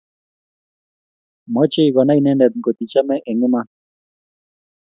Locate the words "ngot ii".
2.57-2.89